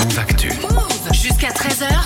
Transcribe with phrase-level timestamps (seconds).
[0.00, 1.12] Move.
[1.12, 1.99] Jusqu'à 13h.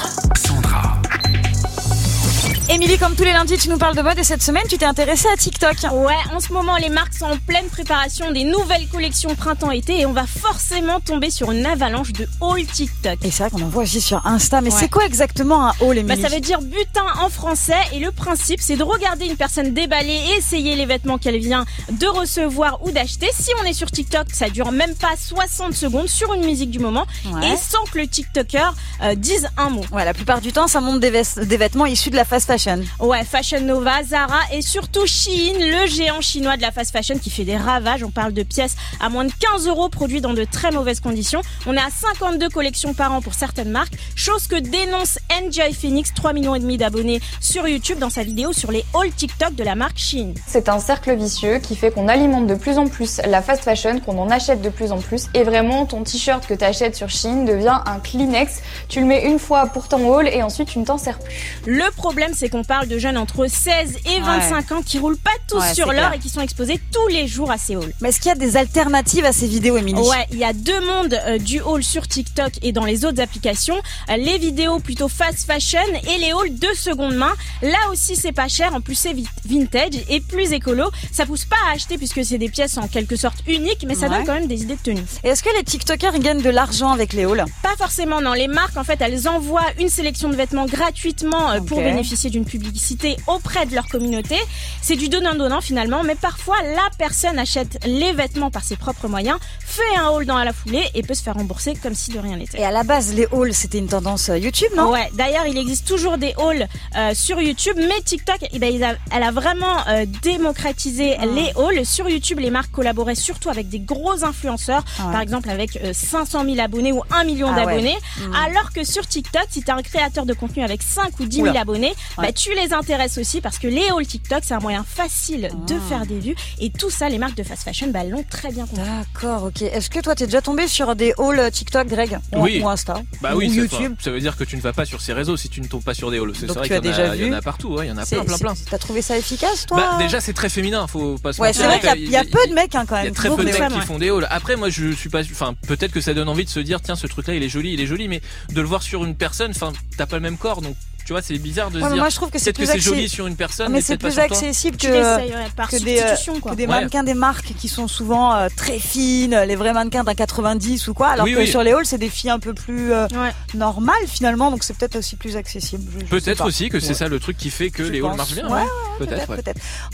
[2.85, 4.85] Émilie, comme tous les lundis, tu nous parles de mode et cette semaine, tu t'es
[4.85, 5.75] intéressée à TikTok.
[5.93, 10.05] Ouais, en ce moment, les marques sont en pleine préparation des nouvelles collections printemps-été et
[10.05, 13.17] on va forcément tomber sur une avalanche de haul TikTok.
[13.25, 14.77] Et c'est vrai qu'on en voit aussi sur Insta, mais Ouais.
[14.79, 18.13] c'est quoi exactement un haul, Bah, Émilie ça veut dire butin en français et le
[18.13, 22.85] principe c'est de regarder une personne déballer et essayer les vêtements qu'elle vient de recevoir
[22.85, 23.29] ou d'acheter.
[23.33, 26.81] Si on est sur TikTok, ça dure même pas 60 secondes sur une musique du
[26.81, 27.49] moment Ouais.
[27.53, 28.75] et sans que le TikToker
[29.05, 29.85] euh, dise un mot.
[29.91, 31.11] Ouais, la plupart du temps, ça montre des,
[31.47, 32.74] des vêtements issus de la fast fashion.
[33.01, 37.31] Ouais, Fashion Nova, Zara et surtout Shein, le géant chinois de la fast fashion qui
[37.31, 38.03] fait des ravages.
[38.03, 41.43] On parle de pièces à moins de 15 euros produites dans de très mauvaises conditions.
[41.67, 46.13] On est à 52 collections par an pour certaines marques, chose que dénonce Enjoy Phoenix,
[46.15, 49.65] 3 millions et demi d'abonnés sur YouTube dans sa vidéo sur les hauls TikTok de
[49.65, 50.35] la marque Shein.
[50.47, 54.01] C'est un cercle vicieux qui fait qu'on alimente de plus en plus la fast fashion,
[54.01, 55.27] qu'on en achète de plus en plus.
[55.35, 58.61] Et vraiment, ton t-shirt que tu achètes sur Shein devient un Kleenex.
[58.89, 61.35] Tu le mets une fois pour ton haul et ensuite tu ne t'en sers plus.
[61.67, 65.31] Le problème, c'est qu'on parle de jeunes entre 16 et 25 ans qui roulent pas
[65.49, 67.93] tous Ouais, sur l'or et qui sont exposés tous les jours à ces hauls.
[68.01, 70.01] Mais est-ce qu'il y a des alternatives à ces vidéos, Émilie?
[70.01, 73.21] Ouais, il y a deux mondes euh, du haul sur TikTok et dans les autres
[73.21, 73.77] applications.
[74.11, 77.33] Euh, les vidéos plutôt fast fashion et les hauls de seconde main.
[77.63, 78.75] Là aussi, c'est pas cher.
[78.75, 80.91] En plus, c'est vi- vintage et plus écolo.
[81.13, 84.09] Ça pousse pas à acheter puisque c'est des pièces en quelque sorte uniques, mais ça
[84.09, 84.17] Ouais.
[84.19, 85.05] donne quand même des idées de tenue.
[85.23, 87.45] Et est-ce que les TikTokers gagnent de l'argent avec les hauls?
[87.63, 88.33] Pas forcément, non.
[88.33, 92.44] Les marques, en fait, elles envoient une sélection de vêtements gratuitement euh, pour bénéficier d'une
[92.45, 94.37] publicité auprès de leur communauté.
[94.83, 99.39] C'est du donnant-donnant finalement, mais parfois la personne achète les vêtements par ses propres moyens,
[99.65, 102.37] fait un haul dans la foulée et peut se faire rembourser comme si de rien
[102.37, 102.61] n'était.
[102.61, 104.91] Et à la base, les hauls, c'était une tendance euh, YouTube, non?
[104.91, 108.95] Ouais, d'ailleurs, il existe toujours des hauls euh, sur YouTube, mais TikTok, eh ben, a-
[109.11, 111.27] elle a vraiment euh, démocratisé Ah.
[111.27, 111.85] les hauls.
[111.87, 115.13] Sur YouTube, les marques collaboraient surtout avec des gros influenceurs, Ouais.
[115.13, 117.67] par exemple avec euh, 500 000 abonnés ou 1 million Ah ouais.
[117.67, 117.97] d'abonnés.
[118.21, 118.33] Mhm.
[118.35, 121.37] Alors que sur TikTok, si tu es un créateur de contenu avec 5 ou 10
[121.37, 121.61] 000 Oula.
[121.61, 122.27] abonnés, Ouais.
[122.27, 125.75] bah, tu les intéresses aussi parce que les hauls TikTok, c'est un moyen facile de
[125.77, 125.89] Ah.
[125.89, 126.35] faire des vues.
[126.61, 128.85] Et tout ça, les marques de fast fashion, bah, elles l'ont très bien compris.
[128.85, 129.63] D'accord, ok.
[129.63, 132.61] Est-ce que toi, t'es déjà tombé sur des hauls euh, TikTok, Greg Ou- Oui.
[132.63, 134.85] Ou Insta Bah Ou oui, ça, YouTube ça veut dire que tu ne vas pas
[134.85, 136.33] sur ces réseaux si tu ne tombes pas sur des halls.
[136.39, 137.43] C'est Donc vrai tu as qu'il y, en déjà a- il y en vu a
[137.43, 138.55] partout, ouais, il y en a plein, plein, plein.
[138.71, 141.61] T'as trouvé ça efficace, toi Bah, déjà, c'est très féminin, faut pas se Ouais, mentir.
[141.63, 143.15] c'est vrai qu'il y a- y, peu de mecs hein, quand Il y a même.
[143.15, 143.81] très peu de mecs qui ouais.
[143.83, 144.27] font des halls.
[144.31, 146.97] Après, moi, je suis pas, enfin, peut-être que ça donne envie de se dire, tiens,
[146.97, 148.21] ce truc-là, il est joli, il est joli, mais
[148.51, 151.23] de le voir sur une personne, enfin, t'as pas le même corps, donc, tu vois,
[151.23, 152.83] c'est bizarre de Ouais, se mais dire, moi je trouve que c'est peut-être que plus
[152.83, 156.09] c'est joli sur une personne, Mais mais, c'est plus accessible que, par que des, euh,
[156.09, 156.53] substitution, quoi.
[156.53, 156.69] que des Ouais.
[156.81, 160.95] mannequins des marques qui sont souvent euh, très fines, les vrais mannequins d'un 90 ou
[160.95, 161.47] quoi, alors Oui, que oui.
[161.47, 163.33] sur les halls c'est des filles un peu plus euh, Ouais.
[163.55, 166.05] normales finalement, donc c'est peut-être aussi plus accessible.
[166.11, 166.95] Peut-être aussi que c'est Ouais.
[166.95, 168.17] ça le truc qui fait que Je les halls pense.
[168.17, 168.49] marchent bien.
[168.49, 169.07] Ouais, ouais.
[169.07, 169.31] Peut-être.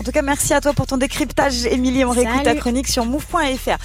[0.00, 2.04] En tout cas, merci à toi pour ton décryptage, Émilie.
[2.04, 3.78] On réécoute ta chronique sur move.fr.